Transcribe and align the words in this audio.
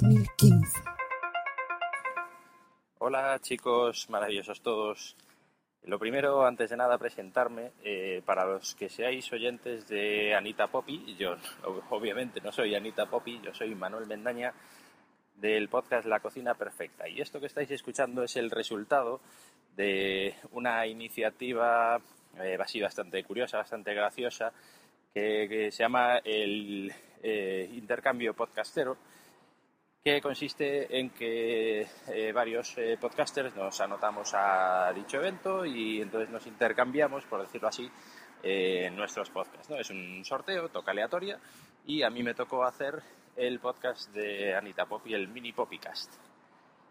2015. 0.00 0.80
Hola 2.98 3.38
chicos, 3.40 4.08
maravillosos 4.08 4.62
todos. 4.62 5.16
Lo 5.84 5.98
primero, 5.98 6.46
antes 6.46 6.70
de 6.70 6.76
nada, 6.78 6.96
presentarme. 6.96 7.72
eh, 7.84 8.22
para 8.24 8.46
los 8.46 8.74
que 8.74 8.88
seáis 8.88 9.30
oyentes 9.32 9.86
de 9.88 10.34
Anita 10.34 10.68
Poppy, 10.68 11.14
yo 11.18 11.36
ob- 11.64 11.82
obviamente 11.90 12.40
no 12.40 12.52
soy 12.52 12.74
Anita 12.74 13.06
Poppy, 13.06 13.40
yo 13.42 13.52
soy 13.52 13.74
Manuel 13.74 14.06
Mendaña 14.06 14.54
del 15.36 15.68
podcast 15.68 16.06
La 16.06 16.20
Cocina 16.20 16.54
Perfecta. 16.54 17.06
Y 17.08 17.20
esto 17.20 17.38
que 17.40 17.46
estáis 17.46 17.70
escuchando 17.70 18.22
es 18.22 18.36
el 18.36 18.50
resultado 18.50 19.20
de 19.76 20.34
una 20.52 20.86
iniciativa 20.86 22.00
eh, 22.40 22.56
así 22.60 22.80
bastante 22.80 23.22
curiosa, 23.24 23.58
bastante 23.58 23.92
graciosa, 23.92 24.52
que, 25.12 25.46
que 25.50 25.70
se 25.72 25.82
llama 25.82 26.18
el 26.24 26.90
eh, 27.22 27.68
intercambio 27.74 28.32
podcastero 28.34 28.96
que 30.02 30.20
consiste 30.20 30.98
en 30.98 31.10
que 31.10 31.86
eh, 32.08 32.32
varios 32.32 32.76
eh, 32.76 32.98
podcasters 33.00 33.54
nos 33.54 33.80
anotamos 33.80 34.32
a 34.34 34.92
dicho 34.92 35.18
evento 35.18 35.64
y 35.64 36.00
entonces 36.00 36.28
nos 36.28 36.44
intercambiamos, 36.46 37.24
por 37.24 37.40
decirlo 37.40 37.68
así, 37.68 37.88
eh, 38.42 38.90
nuestros 38.92 39.30
podcasts. 39.30 39.70
¿no? 39.70 39.76
Es 39.76 39.90
un 39.90 40.24
sorteo, 40.24 40.68
toca 40.70 40.90
aleatoria, 40.90 41.38
y 41.86 42.02
a 42.02 42.10
mí 42.10 42.24
me 42.24 42.34
tocó 42.34 42.64
hacer 42.64 43.00
el 43.36 43.60
podcast 43.60 44.12
de 44.12 44.56
Anita 44.56 44.86
Poppy, 44.86 45.14
el 45.14 45.28
mini 45.28 45.52
Poppycast. 45.52 46.12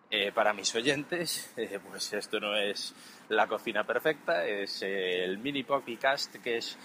Eh, 0.10 0.32
para 0.32 0.54
mis 0.54 0.74
oyentes, 0.74 1.54
pues 1.90 2.14
esto 2.14 2.40
no 2.40 2.56
es 2.56 2.96
la 3.28 3.46
cocina 3.46 3.84
perfecta, 3.84 4.46
es 4.46 4.84
el 4.84 5.38
mini 5.38 5.64
Poppycast, 5.64 6.38
que 6.38 6.58
es 6.58 6.78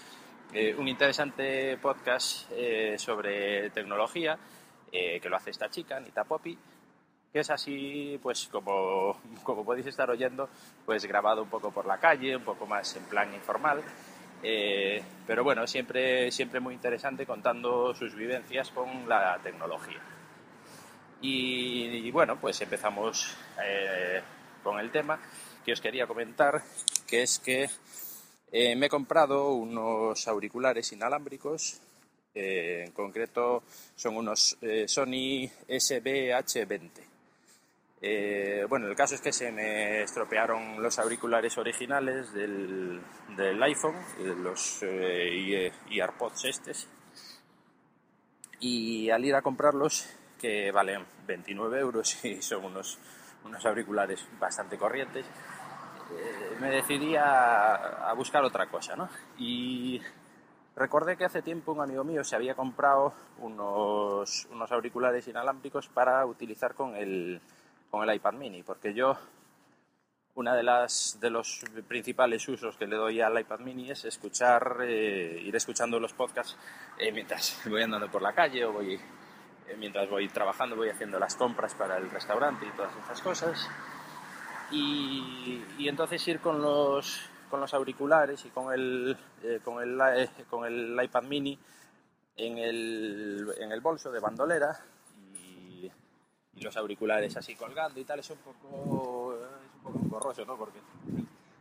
un 0.77 0.87
interesante 0.87 1.77
podcast 1.77 2.49
sobre 2.97 3.69
tecnología 3.71 4.39
eh, 4.91 5.19
que 5.19 5.29
lo 5.29 5.35
hace 5.35 5.51
esta 5.51 5.69
chica, 5.69 5.97
Anita 5.97 6.23
Poppy, 6.23 6.57
que 7.31 7.39
es 7.39 7.49
así, 7.49 8.19
pues 8.21 8.47
como, 8.47 9.19
como 9.43 9.65
podéis 9.65 9.87
estar 9.87 10.09
oyendo, 10.09 10.49
pues 10.85 11.05
grabado 11.05 11.43
un 11.43 11.49
poco 11.49 11.71
por 11.71 11.85
la 11.85 11.99
calle, 11.99 12.35
un 12.35 12.43
poco 12.43 12.65
más 12.65 12.95
en 12.95 13.03
plan 13.03 13.33
informal, 13.33 13.83
eh, 14.43 15.03
pero 15.25 15.43
bueno, 15.43 15.67
siempre, 15.67 16.31
siempre 16.31 16.59
muy 16.59 16.73
interesante 16.73 17.25
contando 17.25 17.93
sus 17.93 18.15
vivencias 18.15 18.71
con 18.71 19.09
la 19.09 19.39
tecnología. 19.43 20.01
Y, 21.19 22.11
bueno, 22.11 22.39
pues 22.39 22.61
empezamos 22.61 23.35
eh, 23.63 24.21
con 24.63 24.79
el 24.79 24.91
tema 24.91 25.19
que 25.65 25.73
os 25.73 25.81
quería 25.81 26.05
comentar, 26.05 26.61
que 27.07 27.23
es 27.23 27.39
que 27.39 27.67
me 28.51 28.85
he 28.85 28.89
comprado 28.89 29.49
unos 29.49 30.27
auriculares 30.27 30.93
inalámbricos, 30.93 31.81
eh, 32.37 32.83
en 32.85 32.91
concreto 32.91 33.63
son 33.95 34.15
unos 34.15 34.57
eh, 34.61 34.87
Sony 34.87 35.49
SBH20. 35.67 37.07
Eh, 37.99 38.65
bueno, 38.69 38.87
el 38.87 38.95
caso 38.95 39.15
es 39.15 39.21
que 39.21 39.33
se 39.33 39.51
me 39.51 40.03
estropearon 40.03 40.81
los 40.81 40.99
auriculares 40.99 41.57
originales 41.57 42.31
del, 42.31 43.01
del 43.35 43.63
iPhone, 43.63 43.95
eh, 44.19 44.35
los 44.37 44.83
eh, 44.83 45.71
AirPods 45.89 46.45
estos, 46.45 46.87
y 48.59 49.09
al 49.09 49.25
ir 49.25 49.33
a 49.33 49.41
comprarlos, 49.41 50.07
que 50.39 50.71
valen 50.71 51.03
29 51.25 51.79
euros 51.79 52.23
y 52.23 52.39
son 52.43 52.65
unos, 52.65 52.99
unos 53.45 53.65
auriculares 53.65 54.23
bastante 54.39 54.77
corrientes, 54.77 55.25
eh, 55.25 56.55
me 56.59 56.69
decidí 56.69 57.15
a, 57.15 58.09
a 58.09 58.13
buscar 58.13 58.43
otra 58.43 58.67
cosa, 58.67 58.95
¿no? 58.95 59.09
Y 59.39 59.99
recordé 60.77 61.17
que 61.17 61.25
hace 61.25 61.41
tiempo 61.41 61.71
un 61.71 61.81
amigo 61.81 62.03
mío 62.03 62.23
se 62.23 62.35
había 62.35 62.55
comprado 62.55 63.13
unos, 63.39 64.47
unos 64.51 64.71
auriculares 64.71 65.27
inalámbricos 65.27 65.87
para 65.87 66.25
utilizar 66.25 66.75
con 66.75 66.95
el, 66.95 67.41
con 67.89 68.07
el 68.07 68.15
iPad 68.15 68.33
mini, 68.33 68.63
porque 68.63 68.93
yo 68.93 69.17
una 70.35 70.55
de 70.55 70.61
las 70.61 71.17
de 71.19 71.31
los 71.31 71.65
principales 71.87 72.47
usos 72.47 72.77
que 72.77 72.85
le 72.85 72.95
doy 72.95 73.21
al 73.21 73.39
iPad 73.39 73.59
mini 73.59 73.89
es 73.89 74.05
escuchar 74.05 74.77
eh, 74.83 75.41
ir 75.43 75.55
escuchando 75.55 75.99
los 75.99 76.13
podcasts 76.13 76.55
eh, 76.99 77.11
mientras 77.11 77.59
voy 77.67 77.81
andando 77.81 78.09
por 78.11 78.21
la 78.21 78.33
calle 78.33 78.63
o 78.63 78.79
eh, 78.83 78.99
mientras 79.79 80.07
voy 80.07 80.27
trabajando 80.27 80.75
voy 80.75 80.89
haciendo 80.89 81.17
las 81.17 81.35
compras 81.35 81.73
para 81.73 81.97
el 81.97 82.09
restaurante 82.11 82.67
y 82.67 82.77
todas 82.77 82.95
esas 83.03 83.21
cosas. 83.21 83.69
Y 84.69 85.87
entonces 85.87 86.27
ir 86.27 86.39
con 86.39 86.61
los 86.61 87.29
con 87.49 87.59
los 87.59 87.73
auriculares 87.73 88.45
y 88.45 88.49
con 88.49 88.73
el 88.73 89.17
eh, 89.43 89.59
con 89.63 89.81
el 89.81 89.99
eh, 90.15 90.29
con 90.49 90.65
el 90.65 90.97
iPad 91.01 91.23
mini 91.23 91.57
en 92.35 92.57
el, 92.57 93.53
en 93.57 93.71
el 93.71 93.81
bolso 93.81 94.11
de 94.11 94.19
bandolera 94.19 94.79
y, 95.33 95.91
los 96.61 96.75
auriculares 96.75 97.37
así 97.37 97.55
colgando 97.55 97.99
y 97.99 98.03
tal. 98.03 98.19
Es 98.19 98.29
un 98.31 98.39
poco 98.39 99.35
es 99.35 99.75
un 99.75 99.81
poco 99.83 99.99
engorroso 99.99 100.45
no 100.45 100.57
porque 100.57 100.79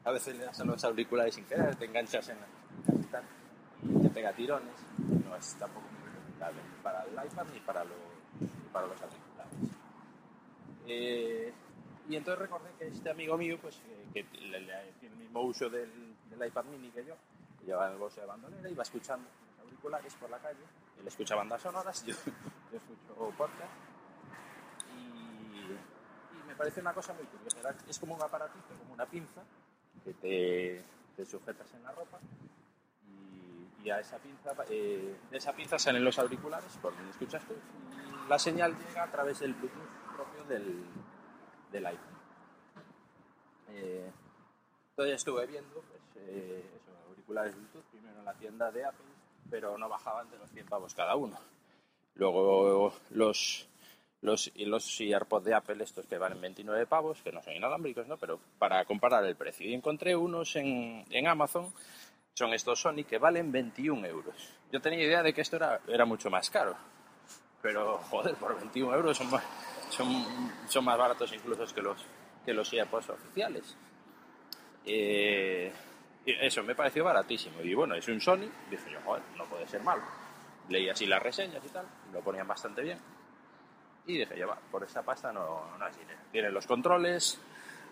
a 0.04 0.10
veces 0.10 0.36
le 0.36 0.44
das 0.44 0.58
los 0.60 0.82
auriculares 0.84 1.34
sin 1.34 1.44
querer 1.44 1.76
te 1.76 1.84
enganchas 1.84 2.28
en 2.28 2.38
la 2.40 3.22
y 3.82 4.02
te 4.02 4.10
pega 4.10 4.32
tirones. 4.32 4.74
No 4.98 5.36
es 5.36 5.54
tampoco 5.58 5.86
muy 6.00 6.08
recomendable 6.08 6.60
para 6.82 7.04
el 7.04 7.12
iPad 7.12 7.46
ni 7.52 7.60
para 7.60 7.84
los 7.84 7.98
para 8.72 8.86
los 8.86 9.00
auriculares. 9.02 9.26
Eh, 10.86 11.52
y 12.08 12.16
entonces 12.16 12.40
recordé 12.40 12.70
que 12.78 12.86
este 12.88 13.10
amigo 13.10 13.36
mío, 13.36 13.58
pues 13.60 13.76
eh, 13.76 14.06
que 14.12 14.24
tiene 14.24 15.14
el 15.14 15.16
mismo 15.16 15.42
uso 15.42 15.68
del, 15.68 16.14
iPad 16.32 16.64
mini 16.66 16.90
que 16.90 17.04
yo, 17.04 17.14
que 17.58 17.66
lleva 17.66 17.86
en 17.86 17.94
el 17.94 17.98
bolso 17.98 18.20
de 18.20 18.26
bandolera, 18.26 18.68
iba 18.68 18.82
escuchando 18.82 19.28
los 19.28 19.64
auriculares 19.64 20.14
por 20.14 20.30
la 20.30 20.38
calle, 20.38 20.62
él 21.00 21.06
escucha 21.06 21.34
bandas 21.34 21.62
sonoras, 21.62 22.04
yo, 22.06 22.14
yo 22.14 22.78
escucho 22.78 23.32
podcast, 23.36 23.72
y, 24.94 26.46
me 26.46 26.54
parece 26.54 26.80
una 26.80 26.94
cosa 26.94 27.12
muy 27.12 27.24
curiosa. 27.24 27.74
Es 27.88 27.98
como 27.98 28.14
un 28.14 28.22
aparatito, 28.22 28.74
como 28.78 28.94
una 28.94 29.06
pinza, 29.06 29.42
que 30.04 30.14
te, 31.16 31.26
sujetas 31.26 31.72
en 31.74 31.82
la 31.82 31.90
ropa, 31.92 32.20
y, 33.08 33.86
y 33.86 33.90
a 33.90 33.98
esa 33.98 34.18
pinza, 34.18 34.52
eh, 34.70 35.16
de 35.30 35.36
esa 35.36 35.52
pinza 35.52 35.78
salen 35.78 36.04
los 36.04 36.18
auriculares, 36.18 36.76
por 36.80 36.94
donde 36.94 37.10
escuchas 37.10 37.42
tú, 37.44 37.54
y 37.54 38.28
la 38.28 38.38
señal 38.38 38.76
llega 38.78 39.02
a 39.02 39.10
través 39.10 39.40
del 39.40 39.54
Bluetooth 39.54 40.14
propio 40.14 40.44
del, 40.44 40.84
del 41.70 41.86
iPhone. 41.86 42.16
Eh, 43.70 44.10
entonces 44.90 45.16
estuve 45.16 45.46
viendo 45.46 45.82
pues, 45.82 46.00
eh, 46.16 46.64
esos 46.76 46.94
auriculares 47.08 47.54
Bluetooth, 47.54 47.84
primero 47.90 48.18
en 48.18 48.24
la 48.24 48.34
tienda 48.34 48.70
de 48.70 48.84
Apple, 48.84 49.06
pero 49.50 49.76
no 49.76 49.88
bajaban 49.88 50.30
de 50.30 50.38
los 50.38 50.50
100 50.50 50.66
pavos 50.66 50.94
cada 50.94 51.16
uno. 51.16 51.38
Luego 52.14 52.94
los, 53.10 53.68
los, 54.22 54.50
y 54.54 54.64
los 54.64 55.00
AirPods 55.00 55.44
de 55.44 55.54
Apple, 55.54 55.84
estos 55.84 56.06
que 56.06 56.16
valen 56.16 56.40
29 56.40 56.86
pavos, 56.86 57.20
que 57.22 57.32
no 57.32 57.42
son 57.42 57.54
inalámbricos, 57.54 58.06
¿no? 58.06 58.16
pero 58.16 58.40
para 58.58 58.84
comparar 58.86 59.24
el 59.24 59.36
precio. 59.36 59.68
Y 59.68 59.74
encontré 59.74 60.16
unos 60.16 60.56
en, 60.56 61.04
en 61.10 61.26
Amazon, 61.28 61.72
son 62.34 62.52
estos 62.54 62.80
Sony, 62.80 63.04
que 63.08 63.18
valen 63.18 63.52
21 63.52 64.06
euros. 64.06 64.34
Yo 64.72 64.80
tenía 64.80 65.04
idea 65.04 65.22
de 65.22 65.32
que 65.32 65.42
esto 65.42 65.56
era, 65.56 65.80
era 65.86 66.04
mucho 66.04 66.30
más 66.30 66.50
caro, 66.50 66.76
pero 67.62 67.98
joder, 67.98 68.34
por 68.36 68.56
21 68.56 68.94
euros 68.94 69.16
son 69.16 69.30
más, 69.30 69.44
son, 69.90 70.26
son 70.68 70.84
más 70.84 70.98
baratos 70.98 71.32
incluso 71.32 71.74
que 71.74 71.82
los, 71.82 72.04
que 72.44 72.52
los 72.52 72.72
AirPods 72.72 73.10
oficiales. 73.10 73.76
Eh, 74.84 75.72
eso 76.24 76.62
me 76.62 76.74
pareció 76.74 77.04
baratísimo. 77.04 77.60
Y 77.62 77.74
bueno, 77.74 77.94
es 77.94 78.06
un 78.08 78.20
Sony, 78.20 78.48
dije 78.70 78.90
yo, 78.92 79.00
joder, 79.04 79.22
no 79.36 79.44
puede 79.44 79.66
ser 79.68 79.82
malo. 79.82 80.02
Leí 80.68 80.88
así 80.88 81.06
las 81.06 81.22
reseñas 81.22 81.64
y 81.64 81.68
tal, 81.68 81.86
lo 82.12 82.20
ponían 82.20 82.46
bastante 82.46 82.82
bien. 82.82 82.98
Y 84.06 84.18
dije 84.18 84.36
yo, 84.36 84.48
va, 84.48 84.58
por 84.70 84.82
esta 84.82 85.02
pasta 85.02 85.32
no, 85.32 85.76
no 85.78 85.90
dinero. 85.90 86.20
Tiene 86.30 86.50
los 86.50 86.66
controles, 86.66 87.40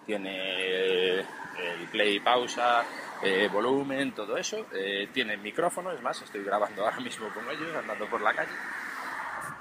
tiene 0.07 1.21
el 1.21 1.89
play, 1.91 2.21
pausa, 2.21 2.85
eh, 3.23 3.49
volumen, 3.53 4.13
todo 4.13 4.37
eso. 4.37 4.67
Eh, 4.73 5.09
tiene 5.13 5.37
micrófono, 5.37 5.93
es 5.93 6.03
más, 6.03 6.21
estoy 6.23 6.45
grabando 6.45 6.85
ahora 6.85 7.01
mismo 7.01 7.29
con 7.33 7.49
ellos, 7.51 7.75
andando 7.75 8.07
por 8.07 8.21
la 8.21 8.35
calle. 8.35 8.53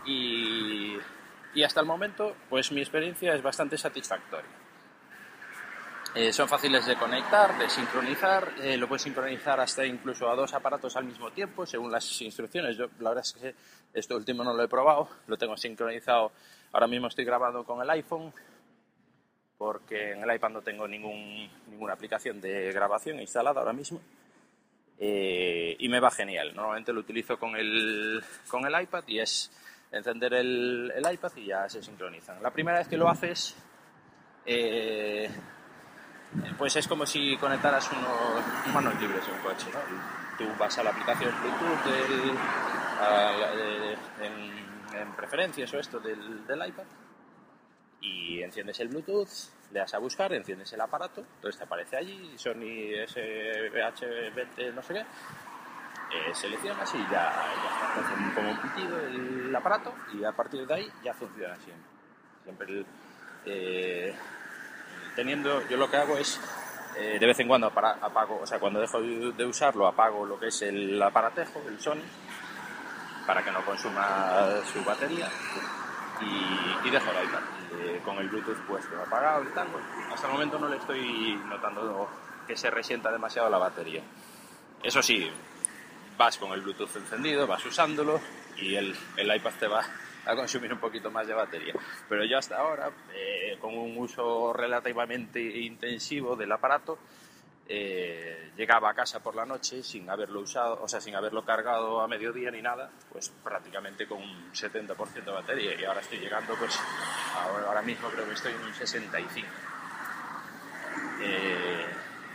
Y, 0.06 0.98
y 1.54 1.64
hasta 1.64 1.80
el 1.80 1.86
momento, 1.86 2.36
pues 2.50 2.72
mi 2.72 2.82
experiencia 2.82 3.34
es 3.34 3.42
bastante 3.42 3.78
satisfactoria. 3.78 4.50
Eh, 6.16 6.32
son 6.32 6.48
fáciles 6.48 6.86
de 6.86 6.96
conectar, 6.96 7.58
de 7.58 7.68
sincronizar, 7.68 8.54
eh, 8.62 8.78
lo 8.78 8.88
puedes 8.88 9.02
sincronizar 9.02 9.60
hasta 9.60 9.84
incluso 9.84 10.30
a 10.30 10.36
dos 10.36 10.54
aparatos 10.54 10.96
al 10.96 11.06
mismo 11.06 11.32
tiempo, 11.32 11.66
según 11.66 11.92
las 11.92 12.22
instrucciones. 12.22 12.78
Yo 12.78 12.88
la 13.00 13.10
verdad 13.10 13.24
es 13.26 13.34
que 13.34 13.56
esto 13.94 14.16
último 14.16 14.44
no 14.44 14.54
lo 14.54 14.64
he 14.64 14.68
probado, 14.68 15.10
lo 15.26 15.38
tengo 15.38 15.58
sincronizado. 15.58 16.32
Ahora 16.72 16.88
mismo 16.88 17.08
estoy 17.08 17.26
grabando 17.26 17.64
con 17.64 17.82
el 17.82 17.90
iPhone, 17.90 18.32
porque 19.58 20.12
en 20.12 20.24
el 20.24 20.36
iPad 20.36 20.50
no 20.50 20.62
tengo 20.62 20.88
ningún, 20.88 21.50
ninguna 21.68 21.94
aplicación 21.94 22.40
de 22.40 22.72
grabación 22.72 23.20
instalada 23.20 23.62
ahora 23.62 23.74
mismo. 23.74 24.00
Eh, 25.00 25.76
y 25.80 25.90
me 25.90 26.00
va 26.00 26.12
genial. 26.12 26.54
Normalmente 26.54 26.94
lo 26.94 27.00
utilizo 27.00 27.40
con 27.40 27.56
el, 27.56 28.24
con 28.48 28.66
el 28.66 28.82
iPad 28.84 29.04
y 29.08 29.20
es 29.20 29.52
encender 29.94 30.34
el, 30.34 30.92
el 30.96 31.14
iPad 31.14 31.32
y 31.38 31.46
ya 31.46 31.70
se 31.70 31.82
sincronizan. 31.82 32.42
La 32.42 32.52
primera 32.52 32.80
vez 32.80 32.88
que 32.88 32.98
lo 32.98 33.08
haces, 33.08 33.56
eh, 34.46 35.30
pues 36.58 36.76
es 36.76 36.88
como 36.88 37.06
si 37.06 37.38
conectaras 37.38 37.90
unos 37.92 38.74
manos 38.74 39.00
libres 39.00 39.26
en 39.28 39.36
un 39.36 39.42
coche. 39.42 39.68
¿no? 39.72 39.80
Tú 40.38 40.46
vas 40.58 40.78
a 40.78 40.84
la 40.84 40.90
aplicación 40.90 41.32
Bluetooth 41.42 41.86
en, 44.22 45.00
en 45.00 45.16
preferencias 45.16 45.74
o 45.74 45.80
esto 45.80 46.00
del, 46.00 46.46
del 46.48 46.68
iPad 46.68 46.86
y 48.04 48.44
enciendes 48.44 48.80
el 48.82 48.90
Bluetooth, 48.90 49.30
le 49.72 49.80
das 49.80 49.94
a 49.94 49.98
buscar, 49.98 50.34
enciendes 50.34 50.74
el 50.74 50.82
aparato, 50.82 51.22
entonces 51.22 51.58
te 51.58 51.64
aparece 51.64 51.96
allí 51.96 52.34
Sony 52.38 52.92
SBH20 53.08 54.74
no 54.74 54.82
sé 54.84 54.94
qué, 54.94 55.06
eh, 56.14 56.34
seleccionas 56.34 56.94
y 56.94 57.00
ya, 57.04 57.10
ya 57.10 58.02
está, 58.02 58.36
como 58.36 58.52
un 58.52 58.58
pitido 58.58 59.00
el 59.00 59.56
aparato 59.56 59.94
y 60.14 60.24
a 60.24 60.32
partir 60.32 60.66
de 60.66 60.74
ahí 60.74 60.92
ya 61.04 61.14
funciona 61.14 61.56
siempre. 61.58 61.88
Siempre 62.44 62.68
el, 62.68 62.86
eh, 63.46 64.16
teniendo, 65.16 65.68
yo 65.68 65.78
lo 65.78 65.90
que 65.90 65.98
hago 65.98 66.18
es 66.18 66.40
eh, 66.98 67.18
de 67.20 67.26
vez 67.26 67.40
en 67.40 67.48
cuando 67.48 67.68
apago, 67.68 68.42
o 68.42 68.48
sea, 68.48 68.60
cuando 68.60 68.80
dejo 68.80 69.02
de 69.02 69.46
usarlo 69.46 69.88
apago 69.88 70.26
lo 70.26 70.40
que 70.40 70.48
es 70.48 70.62
el 70.62 71.02
aparatejo, 71.02 71.62
el 71.68 71.80
Sony, 71.80 72.04
para 73.26 73.44
que 73.44 73.52
no 73.52 73.66
consuma 73.66 74.62
su 74.72 74.84
batería 74.84 75.28
y, 76.22 76.88
y 76.88 76.92
dejo 76.92 77.10
el 77.12 77.26
iPad 77.26 77.42
eh, 77.80 78.02
con 78.06 78.18
el 78.18 78.30
Bluetooth 78.30 78.60
puesto 78.68 79.02
apagado 79.02 79.44
y 79.44 79.48
tal. 79.48 79.68
Bueno, 79.70 79.88
hasta 80.14 80.28
el 80.28 80.34
momento 80.34 80.60
no 80.60 80.70
le 80.70 80.78
estoy 80.78 81.36
notando 81.48 82.08
que 82.46 82.56
se 82.56 82.70
resienta 82.70 83.12
demasiado 83.12 83.50
la 83.50 83.58
batería. 83.58 84.04
Eso 84.84 85.02
sí, 85.02 85.32
vas 86.18 86.38
con 86.38 86.52
el 86.54 86.62
Bluetooth 86.62 86.96
encendido, 86.96 87.48
vas 87.48 87.66
usándolo 87.66 88.20
y 88.58 88.76
el, 88.76 88.96
el 89.18 89.36
iPad 89.36 89.54
te 89.60 89.68
va 89.68 89.86
a 90.26 90.36
consumir 90.36 90.72
un 90.72 90.80
poquito 90.80 91.12
más 91.12 91.28
de 91.28 91.34
batería. 91.34 91.74
Pero 92.08 92.24
yo 92.26 92.38
hasta 92.38 92.58
ahora, 92.58 92.92
eh, 93.14 93.58
con 93.60 93.78
un 93.78 93.98
uso 93.98 94.54
relativamente 94.54 95.42
intensivo 95.42 96.36
del 96.36 96.52
aparato, 96.52 96.98
eh, 97.68 98.52
llegaba 98.58 98.90
a 98.90 98.94
casa 98.94 99.22
por 99.22 99.36
la 99.36 99.46
noche 99.46 99.82
sin 99.84 100.10
haberlo 100.10 100.42
usado, 100.42 100.82
o 100.82 100.88
sea, 100.88 101.00
sin 101.00 101.16
haberlo 101.16 101.46
cargado 101.46 102.02
a 102.02 102.08
mediodía 102.08 102.52
ni 102.52 102.62
nada, 102.62 102.92
pues 103.10 103.30
prácticamente 103.44 104.06
con 104.06 104.22
un 104.22 104.52
70% 104.52 105.24
de 105.24 105.32
batería 105.32 105.80
y 105.80 105.86
ahora 105.86 106.02
estoy 106.02 106.20
llegando, 106.20 106.56
pues 106.56 106.78
ahora, 107.36 107.82
mismo 107.82 108.10
creo 108.10 108.26
que 108.26 108.34
estoy 108.34 108.52
en 108.52 108.64
un 108.64 108.74
65. 108.74 109.48
Eh, 111.22 111.86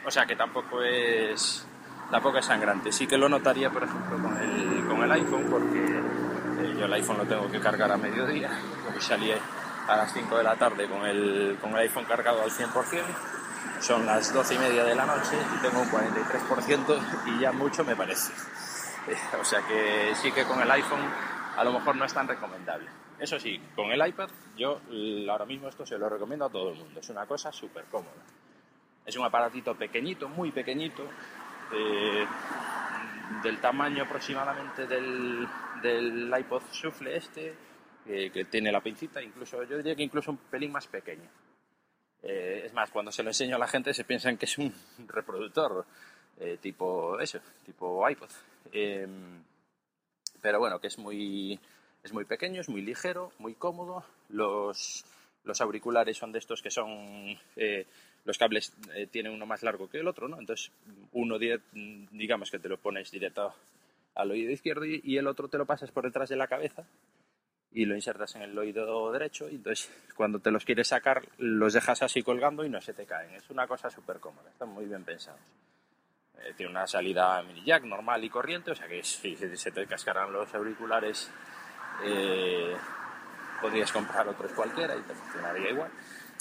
o 0.07 0.11
sea 0.11 0.25
que 0.25 0.35
tampoco 0.35 0.83
es 0.83 1.68
tampoco 2.11 2.39
es 2.39 2.47
sangrante. 2.47 2.93
Sí 2.93 3.07
que 3.07 3.19
lo 3.19 3.29
notaría, 3.29 3.71
por 3.71 3.85
ejemplo, 3.85 4.19
con 4.19 4.37
el, 4.37 4.87
con 4.87 5.03
el 5.03 5.13
iPhone, 5.13 5.47
porque 5.51 5.79
eh, 5.79 6.77
yo 6.79 6.87
el 6.87 6.93
iPhone 6.93 7.19
lo 7.19 7.25
tengo 7.25 7.51
que 7.51 7.61
cargar 7.61 7.91
a 7.93 7.97
mediodía, 7.97 8.51
porque 8.85 9.01
salí 9.01 9.33
a 9.33 9.97
las 9.97 10.13
5 10.13 10.37
de 10.37 10.45
la 10.45 10.57
tarde 10.57 10.87
con 10.89 11.07
el, 11.07 11.59
con 11.61 11.71
el 11.71 11.79
iPhone 11.79 12.05
cargado 12.05 12.43
al 12.43 12.51
100%, 12.51 13.03
son 13.81 14.07
las 14.07 14.33
12 14.33 14.55
y 14.55 14.59
media 14.59 14.85
de 14.85 14.95
la 14.95 15.07
noche 15.07 15.37
y 15.57 15.63
tengo 15.63 15.81
un 15.81 15.89
43% 15.89 17.01
y 17.27 17.41
ya 17.41 17.53
mucho 17.53 17.85
me 17.85 17.97
parece. 17.97 18.33
Eh, 19.09 19.17
o 19.41 19.45
sea 19.45 19.63
que 19.67 20.15
sí 20.17 20.31
que 20.33 20.45
con 20.45 20.61
el 20.61 20.71
iPhone 20.71 21.01
a 21.57 21.65
lo 21.65 21.73
mejor 21.73 21.97
no 21.97 22.05
es 22.05 22.13
tan 22.13 22.29
recomendable. 22.29 22.87
Eso 23.19 23.41
sí, 23.41 23.59
con 23.75 23.91
el 23.91 24.07
iPad 24.07 24.29
yo 24.55 24.83
ahora 25.31 25.47
mismo 25.47 25.69
esto 25.69 25.87
se 25.87 25.97
lo 25.97 26.11
recomiendo 26.11 26.45
a 26.45 26.51
todo 26.51 26.73
el 26.73 26.77
mundo, 26.77 27.01
es 27.01 27.09
una 27.09 27.25
cosa 27.25 27.51
súper 27.51 27.85
cómoda. 27.85 28.23
Es 29.07 29.17
un 29.17 29.25
aparatito 29.25 29.75
pequeñito, 29.75 30.29
muy 30.29 30.51
pequeñito, 30.51 31.05
eh, 31.73 32.27
del 33.43 33.61
tamaño 33.61 34.05
aproximadamente 34.05 34.87
del, 34.87 35.47
del 35.83 36.33
iPod 36.39 36.63
Shuffle 36.73 37.17
este, 37.17 37.55
eh, 38.07 38.31
que 38.31 38.45
tiene 38.47 38.73
la 38.73 38.81
pincita, 38.81 39.23
incluso 39.23 39.63
yo 39.65 39.77
diría 39.77 39.95
que 39.95 40.03
incluso 40.03 40.31
un 40.31 40.39
pelín 40.39 40.73
más 40.73 40.87
pequeño. 40.87 41.29
Eh, 42.23 42.63
es 42.67 42.73
más, 42.73 42.91
cuando 42.91 43.13
se 43.13 43.23
lo 43.23 43.31
enseño 43.31 43.57
a 43.57 43.59
la 43.59 43.69
gente 43.69 43.95
se 43.95 44.05
piensan 44.05 44.37
que 44.37 44.47
es 44.47 44.59
un 44.59 44.75
reproductor 45.07 45.87
eh, 46.39 46.59
tipo 46.61 47.19
eso, 47.21 47.41
tipo 47.65 48.09
iPod. 48.09 48.31
Eh, 48.73 49.07
pero 50.41 50.59
bueno, 50.59 50.81
que 50.81 50.89
es 50.89 50.99
muy, 50.99 51.59
es 52.03 52.13
muy 52.13 52.25
pequeño, 52.25 52.61
es 52.61 52.69
muy 52.69 52.83
ligero, 52.83 53.33
muy 53.39 53.55
cómodo. 53.55 54.05
Los, 54.29 55.05
los 55.45 55.61
auriculares 55.61 56.17
son 56.17 56.33
de 56.33 56.39
estos 56.39 56.63
que 56.63 56.71
son... 56.71 57.37
los 58.29 58.37
cables 58.37 58.75
eh, 58.95 59.07
tienen 59.07 59.33
uno 59.33 59.47
más 59.47 59.63
largo 59.63 59.89
que 59.89 59.99
el 59.99 60.07
otro, 60.07 60.29
¿no? 60.29 60.39
Entonces, 60.39 60.71
uno, 61.13 61.39
direct- 61.39 62.09
digamos 62.11 62.51
que 62.51 62.59
te 62.59 62.69
lo 62.69 62.77
pones 62.77 63.11
directo 63.11 63.55
al 64.15 64.31
oído 64.31 64.53
izquierdo 64.53 64.85
y, 64.85 65.17
el 65.17 65.27
otro 65.27 65.49
te 65.49 65.57
lo 65.57 65.65
pasas 65.65 65.91
por 65.91 66.05
detrás 66.05 66.29
de 66.29 66.37
la 66.37 66.47
cabeza 66.47 66.85
y 67.73 67.87
lo 67.87 67.95
insertas 67.95 68.35
en 68.37 68.43
el 68.43 68.59
oído 68.59 69.11
derecho 69.13 69.49
y 69.49 69.55
entonces 69.55 69.91
cuando 70.15 70.41
te 70.41 70.51
los 70.51 70.67
quieres 70.67 70.89
sacar 70.89 71.23
los 71.39 71.73
dejas 71.73 72.03
así 72.03 72.23
colgando 72.23 72.65
y 72.67 72.69
no 72.69 72.83
se 72.83 72.93
te 72.93 73.07
caen. 73.07 73.35
Es 73.35 73.49
una 73.49 73.67
cosa 73.67 73.89
súper 73.89 74.19
cómoda, 74.21 74.51
están 74.51 74.69
muy 74.69 74.85
bien 74.85 75.05
pensados. 75.05 75.41
Eh, 76.41 76.53
tiene 76.55 76.71
una 76.71 76.87
salida 76.87 77.43
mini 77.43 77.65
jack 77.65 77.85
normal 77.85 78.23
y 78.23 78.29
corriente, 78.29 78.73
o 78.73 78.75
sea 78.75 78.89
que 78.89 79.03
si 79.03 79.37
se 79.37 79.71
te 79.73 79.87
cascaran 79.87 80.31
los 80.33 80.55
auriculares 80.55 81.31
eh, 82.05 82.77
podrías 83.63 83.91
comprar 83.91 84.29
otros 84.29 84.53
cualquiera 84.53 84.95
y 84.95 85.01
te 85.01 85.15
funcionaría 85.15 85.71
igual. 85.71 85.91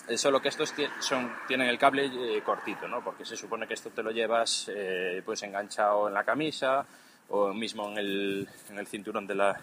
Eh, 0.07 0.17
solo 0.17 0.41
que 0.41 0.47
estos 0.49 0.73
son, 0.99 1.33
tienen 1.47 1.67
el 1.67 1.77
cable 1.77 2.05
eh, 2.05 2.41
cortito, 2.41 2.87
¿no? 2.87 3.03
Porque 3.03 3.25
se 3.25 3.35
supone 3.35 3.67
que 3.67 3.73
esto 3.73 3.89
te 3.89 4.01
lo 4.03 4.11
llevas 4.11 4.71
eh, 4.73 5.21
pues 5.25 5.43
enganchado 5.43 6.07
en 6.07 6.13
la 6.13 6.23
camisa 6.23 6.85
o 7.29 7.53
mismo 7.53 7.89
en 7.91 7.97
el, 7.97 8.49
en 8.69 8.79
el 8.79 8.87
cinturón 8.87 9.27
de 9.27 9.35
la, 9.35 9.59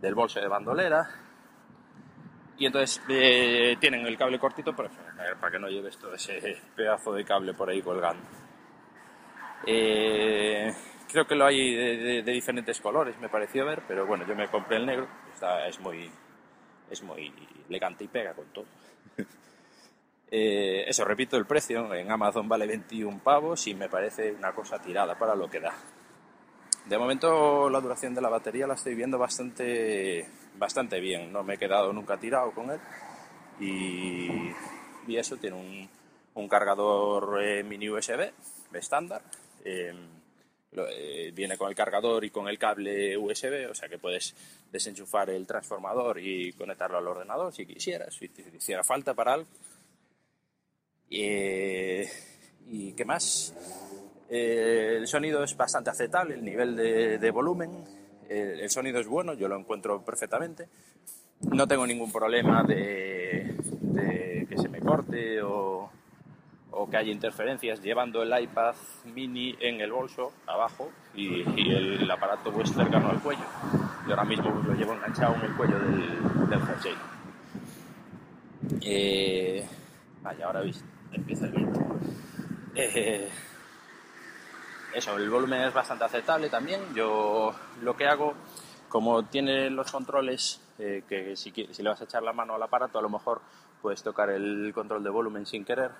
del 0.00 0.14
bolso 0.14 0.40
de 0.40 0.46
bandolera. 0.46 1.08
Y 2.58 2.66
entonces 2.66 3.02
tienen 3.80 4.06
el 4.06 4.16
cable 4.16 4.38
cortito 4.38 4.74
para, 4.74 4.88
para 5.40 5.50
que 5.52 5.58
no 5.58 5.68
lleves 5.68 5.98
todo 5.98 6.14
ese 6.14 6.62
pedazo 6.74 7.12
de 7.12 7.24
cable 7.24 7.52
por 7.52 7.68
ahí 7.68 7.82
colgando. 7.82 8.22
Creo 9.64 11.26
que 11.26 11.34
lo 11.34 11.44
hay 11.46 11.74
de, 11.74 11.96
de- 11.96 12.22
de 12.22 12.32
diferentes 12.32 12.80
colores, 12.80 13.18
me 13.18 13.28
pareció 13.28 13.64
ver, 13.66 13.82
pero 13.86 14.06
bueno, 14.06 14.24
yo 14.26 14.34
me 14.34 14.48
compré 14.48 14.76
el 14.76 14.86
negro, 14.86 15.06
está, 15.32 15.66
es, 15.66 15.78
muy, 15.80 16.10
es 16.90 17.02
muy 17.02 17.32
elegante 17.68 18.04
y 18.04 18.08
pega 18.08 18.32
con 18.34 18.46
todo. 18.46 18.64
Eh, 20.30 20.84
eso, 20.88 21.04
repito, 21.04 21.36
el 21.36 21.46
precio 21.46 21.94
en 21.94 22.10
Amazon 22.10 22.48
vale 22.48 22.66
21 22.66 23.20
pavos 23.22 23.66
y 23.68 23.74
me 23.74 23.88
parece 23.88 24.32
una 24.32 24.52
cosa 24.52 24.80
tirada 24.80 25.16
para 25.18 25.34
lo 25.34 25.48
que 25.48 25.60
da. 25.60 25.74
De 26.86 26.98
momento 26.98 27.68
la 27.70 27.80
duración 27.80 28.14
de 28.14 28.20
la 28.20 28.28
batería 28.28 28.66
la 28.66 28.74
estoy 28.74 28.94
viendo 28.94 29.18
bastante, 29.18 30.26
bastante 30.56 31.00
bien, 31.00 31.32
no 31.32 31.42
me 31.42 31.54
he 31.54 31.58
quedado 31.58 31.92
nunca 31.92 32.16
tirado 32.18 32.52
con 32.52 32.70
él 32.70 32.80
y, 33.60 34.52
y 35.08 35.16
eso 35.16 35.36
tiene 35.36 35.56
un, 35.56 35.88
un 36.34 36.48
cargador 36.48 37.42
eh, 37.42 37.62
mini 37.64 37.88
USB 37.90 38.30
estándar. 38.74 39.22
lo- 40.72 40.86
eh, 40.88 41.30
viene 41.34 41.56
con 41.56 41.68
el 41.70 41.74
cargador 41.74 42.24
y 42.24 42.30
con 42.30 42.48
el 42.48 42.58
cable 42.58 43.16
USB, 43.16 43.68
o 43.70 43.74
sea 43.74 43.88
que 43.88 43.98
puedes 43.98 44.34
desenchufar 44.70 45.30
el 45.30 45.46
transformador 45.46 46.18
y 46.20 46.52
conectarlo 46.52 46.98
al 46.98 47.06
ordenador 47.08 47.52
si 47.54 47.64
quisieras, 47.66 48.14
si 48.14 48.28
te 48.28 48.42
hiciera 48.56 48.84
falta 48.84 49.14
para 49.14 49.34
algo. 49.34 49.48
Eh, 51.10 52.08
¿Y 52.68 52.92
qué 52.92 53.04
más? 53.04 53.54
Eh, 54.28 54.96
el 54.98 55.06
sonido 55.06 55.44
es 55.44 55.56
bastante 55.56 55.90
aceptable, 55.90 56.34
el 56.34 56.44
nivel 56.44 56.76
de, 56.76 57.30
volumen, 57.30 57.70
el 58.28 58.68
sonido 58.70 58.98
es 58.98 59.06
bueno, 59.06 59.34
yo 59.34 59.46
lo 59.48 59.56
encuentro 59.56 60.04
perfectamente. 60.04 60.68
No 61.40 61.68
tengo 61.68 61.86
ningún 61.86 62.10
problema 62.10 62.62
de, 62.64 63.56
de 63.82 64.46
que 64.48 64.58
se 64.58 64.68
me 64.68 64.80
corte 64.80 65.40
o, 65.42 65.90
o 66.70 66.90
que 66.90 66.96
haya 66.96 67.12
interferencias 67.12 67.80
llevando 67.80 68.22
el 68.22 68.42
iPad 68.42 68.74
mini 69.14 69.56
en 69.60 69.80
el 69.80 69.92
bolso 69.92 70.32
abajo 70.46 70.90
y, 71.14 71.42
y 71.58 71.70
el 71.70 72.10
aparato 72.10 72.52
pues 72.52 72.72
cercano 72.72 73.10
al 73.10 73.20
cuello. 73.22 73.44
Yo 74.06 74.10
ahora 74.10 74.24
mismo 74.24 74.50
lo 74.50 74.74
llevo 74.74 74.94
enganchado 74.94 75.34
en 75.36 75.42
el 75.42 75.56
cuello 75.56 75.78
del, 75.78 76.48
del. 76.48 76.60
Eh, 78.82 79.66
vaya, 80.22 80.46
ahora 80.46 80.60
veis, 80.60 80.84
empieza 81.16 81.46
el 81.46 81.52
viento. 81.52 81.80
Eh, 82.74 83.28
eso, 84.94 85.16
el 85.16 85.28
volumen 85.28 85.62
es 85.62 85.74
bastante 85.74 86.04
aceptable 86.04 86.48
también. 86.48 86.80
Yo 86.94 87.54
lo 87.82 87.96
que 87.96 88.06
hago, 88.06 88.34
como 88.88 89.24
tiene 89.24 89.70
los 89.70 89.90
controles, 89.90 90.62
eh, 90.78 91.02
que 91.08 91.36
si, 91.36 91.52
si 91.52 91.82
le 91.82 91.90
vas 91.90 92.00
a 92.00 92.04
echar 92.04 92.22
la 92.22 92.32
mano 92.32 92.54
al 92.54 92.62
aparato, 92.62 92.98
a 92.98 93.02
lo 93.02 93.08
mejor 93.08 93.40
puedes 93.82 94.02
tocar 94.02 94.30
el 94.30 94.72
control 94.74 95.02
de 95.02 95.10
volumen 95.10 95.46
sin 95.46 95.64
querer. 95.64 95.90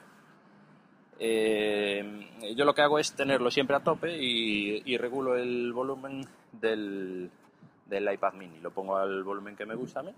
Eh, 1.18 2.54
yo 2.54 2.64
lo 2.66 2.74
que 2.74 2.82
hago 2.82 2.98
es 2.98 3.12
tenerlo 3.14 3.50
siempre 3.50 3.76
a 3.76 3.80
tope 3.80 4.16
y, 4.22 4.82
y 4.84 4.98
regulo 4.98 5.34
el 5.34 5.72
volumen 5.72 6.26
del, 6.52 7.30
del 7.86 8.12
iPad 8.12 8.34
mini. 8.34 8.60
Lo 8.60 8.70
pongo 8.70 8.96
al 8.96 9.24
volumen 9.24 9.56
que 9.56 9.64
me 9.64 9.74
gusta 9.74 10.00
a 10.00 10.02
mí 10.02 10.12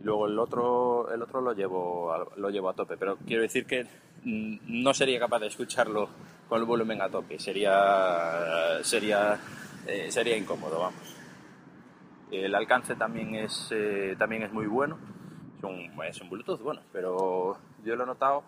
y 0.00 0.02
luego 0.02 0.26
el 0.26 0.38
otro, 0.38 1.12
el 1.12 1.22
otro 1.22 1.40
lo, 1.40 1.52
llevo 1.52 2.12
a, 2.12 2.26
lo 2.36 2.50
llevo 2.50 2.70
a 2.70 2.74
tope. 2.74 2.96
Pero 2.96 3.18
quiero 3.26 3.42
decir 3.42 3.66
que 3.66 3.86
no 4.24 4.94
sería 4.94 5.18
capaz 5.18 5.40
de 5.40 5.46
escucharlo 5.48 6.08
con 6.48 6.60
el 6.60 6.66
volumen 6.66 7.00
a 7.02 7.08
tope. 7.08 7.38
Sería, 7.38 8.78
sería, 8.82 9.38
eh, 9.86 10.10
sería 10.10 10.36
incómodo, 10.36 10.80
vamos. 10.80 11.16
El 12.30 12.54
alcance 12.54 12.94
también 12.94 13.34
es, 13.34 13.68
eh, 13.70 14.14
también 14.18 14.42
es 14.42 14.52
muy 14.52 14.66
bueno. 14.66 14.98
Es 15.58 15.64
un, 15.64 16.04
es 16.04 16.20
un 16.20 16.30
Bluetooth, 16.30 16.60
bueno, 16.60 16.80
pero 16.92 17.58
yo 17.84 17.96
lo 17.96 18.04
he 18.04 18.06
notado 18.06 18.44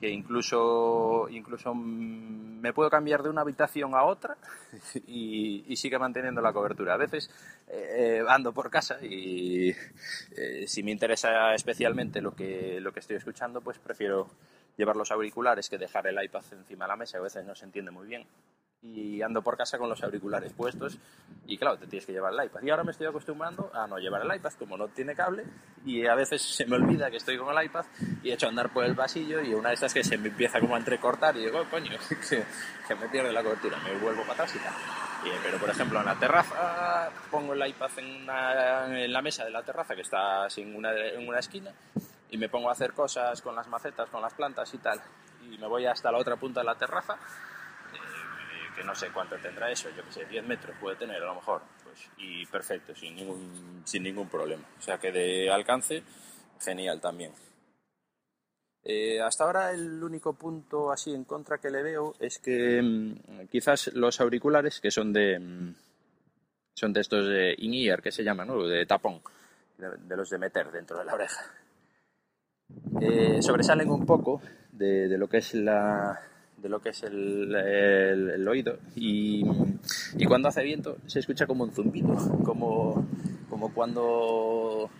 que 0.00 0.08
incluso, 0.10 1.28
incluso 1.30 1.74
mm, 1.74 2.60
me 2.60 2.72
puedo 2.72 2.90
cambiar 2.90 3.22
de 3.22 3.30
una 3.30 3.40
habitación 3.42 3.94
a 3.94 4.04
otra 4.04 4.36
y, 5.06 5.64
y 5.66 5.76
sigue 5.76 5.98
manteniendo 5.98 6.40
la 6.40 6.52
cobertura. 6.52 6.94
A 6.94 6.96
veces 6.96 7.30
eh, 7.68 8.22
ando 8.28 8.52
por 8.52 8.70
casa 8.70 8.98
y 9.04 9.70
eh, 9.70 10.64
si 10.66 10.82
me 10.82 10.90
interesa 10.90 11.54
especialmente 11.54 12.20
lo 12.20 12.34
que, 12.34 12.80
lo 12.80 12.92
que 12.92 13.00
estoy 13.00 13.16
escuchando, 13.16 13.60
pues 13.60 13.78
prefiero 13.78 14.28
llevar 14.78 14.96
los 14.96 15.10
auriculares 15.10 15.68
que 15.68 15.76
dejar 15.76 16.06
el 16.06 16.22
iPad 16.22 16.44
encima 16.52 16.86
de 16.86 16.88
la 16.88 16.96
mesa, 16.96 17.18
a 17.18 17.20
veces 17.20 17.44
no 17.44 17.54
se 17.54 17.66
entiende 17.66 17.90
muy 17.90 18.06
bien 18.06 18.26
y 18.80 19.20
ando 19.22 19.42
por 19.42 19.56
casa 19.56 19.76
con 19.76 19.88
los 19.88 20.02
auriculares 20.04 20.52
puestos 20.52 20.98
y 21.46 21.58
claro, 21.58 21.78
te 21.78 21.86
tienes 21.86 22.06
que 22.06 22.12
llevar 22.12 22.32
el 22.32 22.46
iPad. 22.46 22.62
Y 22.62 22.70
ahora 22.70 22.84
me 22.84 22.92
estoy 22.92 23.08
acostumbrando 23.08 23.70
a 23.74 23.86
no 23.86 23.98
llevar 23.98 24.22
el 24.22 24.36
iPad 24.36 24.52
como 24.52 24.76
no 24.76 24.88
tiene 24.88 25.16
cable 25.16 25.44
y 25.84 26.06
a 26.06 26.14
veces 26.14 26.42
se 26.42 26.64
me 26.64 26.76
olvida 26.76 27.10
que 27.10 27.16
estoy 27.16 27.36
con 27.38 27.56
el 27.56 27.64
iPad 27.64 27.86
y 28.22 28.30
he 28.30 28.34
hecho 28.34 28.46
andar 28.46 28.72
por 28.72 28.84
el 28.84 28.94
pasillo 28.94 29.40
y 29.42 29.52
una 29.52 29.70
de 29.70 29.74
estas 29.74 29.92
que 29.92 30.04
se 30.04 30.16
me 30.16 30.28
empieza 30.28 30.60
como 30.60 30.76
a 30.76 30.78
entrecortar 30.78 31.36
y 31.36 31.46
digo, 31.46 31.60
oh, 31.60 31.70
coño, 31.70 31.90
que, 32.08 32.44
que, 32.86 32.94
me 32.94 33.08
pierde 33.08 33.32
la 33.32 33.42
cobertura, 33.42 33.78
me 33.78 33.98
vuelvo 33.98 34.22
para 34.22 34.34
atrás 34.34 34.54
y 34.54 34.58
tal. 34.58 34.74
Y, 35.24 35.30
pero 35.42 35.58
por 35.58 35.70
ejemplo 35.70 35.98
en 35.98 36.06
la 36.06 36.18
terraza 36.18 37.10
pongo 37.32 37.54
el 37.54 37.66
iPad 37.66 37.90
en, 37.96 38.22
una, 38.22 39.04
en 39.04 39.12
la 39.12 39.22
mesa 39.22 39.44
de 39.44 39.50
la 39.50 39.64
terraza 39.64 39.96
que 39.96 40.02
está 40.02 40.48
sin 40.48 40.76
una, 40.76 40.92
en 40.92 41.26
una 41.26 41.40
esquina 41.40 41.72
y 42.30 42.36
me 42.36 42.48
pongo 42.48 42.68
a 42.68 42.72
hacer 42.72 42.92
cosas 42.92 43.40
con 43.42 43.54
las 43.54 43.68
macetas, 43.68 44.08
con 44.10 44.22
las 44.22 44.34
plantas 44.34 44.72
y 44.74 44.78
tal 44.78 45.00
y 45.50 45.58
me 45.58 45.66
voy 45.66 45.86
hasta 45.86 46.10
la 46.12 46.18
otra 46.18 46.36
punta 46.36 46.60
de 46.60 46.66
la 46.66 46.74
terraza 46.76 47.18
que 48.78 48.84
no 48.84 48.94
sé 48.94 49.10
cuánto 49.10 49.36
tendrá 49.38 49.70
eso, 49.70 49.90
yo 49.90 50.04
que 50.04 50.12
sé, 50.12 50.24
10 50.24 50.46
metros 50.46 50.76
puede 50.80 50.96
tener 50.96 51.20
a 51.20 51.26
lo 51.26 51.34
mejor, 51.34 51.62
pues, 51.82 52.08
y 52.16 52.46
perfecto, 52.46 52.94
sin 52.94 53.16
ningún, 53.16 53.82
sin 53.84 54.04
ningún 54.04 54.28
problema. 54.28 54.62
O 54.78 54.80
sea 54.80 54.98
que 54.98 55.10
de 55.10 55.50
alcance, 55.50 56.04
genial 56.60 57.00
también. 57.00 57.32
Eh, 58.84 59.20
hasta 59.20 59.44
ahora 59.44 59.72
el 59.72 60.02
único 60.02 60.34
punto 60.34 60.92
así 60.92 61.12
en 61.12 61.24
contra 61.24 61.58
que 61.58 61.70
le 61.70 61.82
veo 61.82 62.14
es 62.20 62.38
que 62.38 62.80
mmm, 62.80 63.48
quizás 63.50 63.88
los 63.94 64.20
auriculares, 64.20 64.80
que 64.80 64.92
son 64.92 65.12
de, 65.12 65.40
mmm, 65.40 65.74
son 66.74 66.92
de 66.92 67.00
estos 67.00 67.26
de 67.26 67.56
in-ear, 67.58 68.00
que 68.00 68.12
se 68.12 68.22
llaman, 68.22 68.46
¿no? 68.46 68.62
de 68.62 68.86
tapón, 68.86 69.20
de, 69.76 69.90
de, 69.96 70.16
los 70.16 70.30
de 70.30 70.38
meter 70.38 70.70
dentro 70.70 70.96
de 70.98 71.04
la 71.04 71.14
oreja, 71.14 71.52
eh, 73.00 73.38
sobresalen 73.40 73.90
un 73.90 74.04
poco 74.04 74.40
de, 74.72 75.16
lo 75.18 75.28
que 75.28 75.38
es 75.38 75.54
la, 75.54 76.20
de 76.56 76.68
lo 76.68 76.80
que 76.80 76.90
es 76.90 77.02
el, 77.02 77.54
el, 77.54 78.30
el 78.30 78.48
oído. 78.48 78.78
Y, 78.96 79.44
y, 80.16 80.26
cuando 80.26 80.48
hace 80.48 80.62
viento 80.62 80.98
se 81.06 81.20
escucha 81.20 81.46
como 81.46 81.64
un 81.64 81.72
zumbido, 81.72 82.16
como, 82.44 83.06
como 83.48 83.72
cuando 83.72 84.90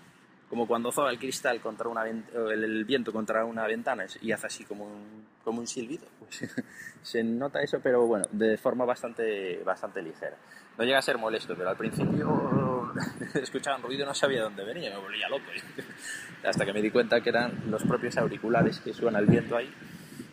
como 0.48 0.66
cuando 0.66 0.90
zoa 0.90 1.10
el 1.10 1.18
cristal 1.18 1.60
contra 1.60 1.88
una 1.88 2.04
el, 2.06 2.84
viento 2.84 3.12
contra 3.12 3.44
una 3.44 3.66
ventana 3.66 4.06
y 4.20 4.32
hace 4.32 4.46
así 4.46 4.64
como 4.64 4.86
un, 4.86 5.26
como 5.44 5.60
un 5.60 5.66
silbido. 5.66 6.06
Pues, 6.18 6.50
se 7.02 7.22
nota 7.22 7.60
eso, 7.60 7.80
pero 7.82 8.06
bueno, 8.06 8.24
de 8.30 8.56
forma 8.56 8.84
bastante, 8.84 9.62
bastante 9.64 10.02
ligera. 10.02 10.36
No 10.78 10.84
llega 10.84 10.98
a 10.98 11.02
ser 11.02 11.18
molesto, 11.18 11.54
pero 11.56 11.68
al 11.70 11.76
principio 11.76 12.92
escuchaba 13.34 13.76
un 13.76 13.82
ruido 13.82 14.06
no 14.06 14.14
sabía 14.14 14.42
dónde 14.42 14.64
venía, 14.64 14.90
me 14.90 14.98
volvía 14.98 15.28
loco. 15.28 15.44
Hasta 16.44 16.64
que 16.64 16.72
me 16.72 16.80
di 16.80 16.90
cuenta 16.90 17.20
que 17.20 17.30
eran 17.30 17.70
los 17.70 17.82
propios 17.82 18.16
auriculares 18.16 18.80
que 18.80 18.94
suena 18.94 19.18
el 19.18 19.26
viento 19.26 19.56
ahí 19.56 19.72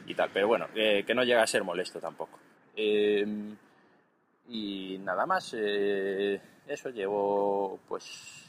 y 0.08 0.14
tal. 0.14 0.30
Pero 0.34 0.48
bueno, 0.48 0.68
eh, 0.76 1.04
que 1.06 1.14
no 1.14 1.24
llega 1.24 1.44
a 1.44 1.48
ser 1.48 1.64
molesto 1.64 2.00
tampoco. 2.00 2.40
Eh, 2.76 3.26
y 4.48 4.98
nada 5.00 5.26
más, 5.26 5.56
eh, 5.58 6.40
eso 6.68 6.90
llevo 6.90 7.80
pues 7.88 8.46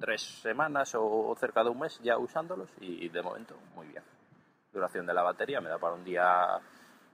tres 0.00 0.22
semanas 0.22 0.94
o 0.96 1.34
cerca 1.38 1.62
de 1.62 1.70
un 1.70 1.78
mes 1.78 2.00
ya 2.02 2.18
usándolos 2.18 2.70
y 2.80 3.08
de 3.08 3.22
momento 3.22 3.56
muy 3.74 3.86
bien. 3.86 4.02
Duración 4.72 5.06
de 5.06 5.14
la 5.14 5.22
batería 5.22 5.60
me 5.60 5.68
da 5.68 5.78
para 5.78 5.94
un 5.94 6.04
día 6.04 6.60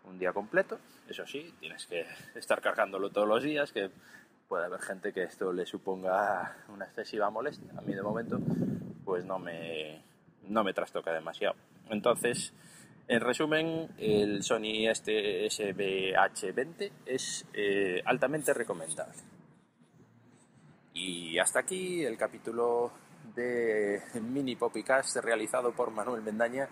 un 0.07 0.19
día 0.19 0.33
completo. 0.33 0.79
Eso 1.09 1.27
sí, 1.27 1.53
tienes 1.61 1.87
que 1.87 2.07
estar 2.35 2.61
cargándolo 2.61 3.11
todos 3.11 3.29
los 3.29 3.43
días, 3.43 3.73
que 3.73 3.91
puede 4.49 4.67
haber 4.67 4.81
gente 4.81 5.13
que 5.13 5.25
esto 5.25 5.53
le 5.53 5.67
suponga 5.67 6.57
una 6.69 6.87
excesiva 6.87 7.31
molestia. 7.31 7.73
A 7.77 7.81
mí 7.83 7.95
de 7.95 8.03
momento 8.03 8.39
pues 9.05 9.25
no 9.25 9.39
me, 9.39 10.03
no 10.43 10.65
me 10.65 10.73
trastoca 10.73 11.13
demasiado. 11.13 11.57
Entonces, 11.89 12.53
en 13.09 13.21
resumen, 13.21 13.89
el 13.99 14.43
Sony 14.43 14.89
este 14.89 15.47
SBH20 15.47 16.91
es 17.07 17.47
eh, 17.55 18.03
altamente 18.05 18.53
recomendable. 18.53 19.15
Y 20.97 21.39
hasta 21.39 21.59
aquí 21.59 22.03
el 22.07 22.17
capítulo 22.17 22.91
de 23.35 24.01
Mini 24.15 24.57
Poppycast 24.57 25.17
realizado 25.17 25.73
por 25.73 25.91
Manuel 25.91 26.23
Mendaña. 26.23 26.71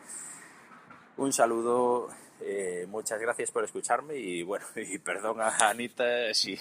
Un 1.19 1.31
saludo, 1.31 2.09
eh, 2.41 2.87
muchas 2.89 3.21
gracias 3.21 3.51
por 3.51 3.65
escucharme 3.65 4.17
y 4.17 4.43
bueno, 4.43 4.65
y 4.77 4.97
perdón 4.97 5.43
a 5.43 5.69
Anita 5.69 6.33
si, 6.33 6.59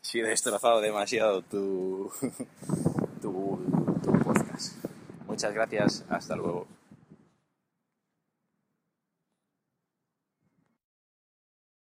si 0.00 0.20
he 0.20 0.22
destrozado 0.24 0.80
demasiado 0.80 1.42
tu, 1.42 2.10
tu 3.20 3.60
podcast. 4.24 4.82
Muchas 5.26 5.52
gracias, 5.52 6.06
hasta 6.08 6.34
luego. 6.34 6.66